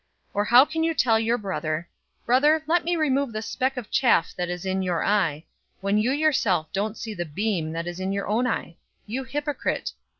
[0.29, 1.87] 006:042 Or how can you tell your brother,
[2.25, 5.43] 'Brother, let me remove the speck of chaff that is in your eye,'
[5.79, 8.77] when you yourself don't see the beam that is in your own eye?
[9.05, 9.91] You hypocrite!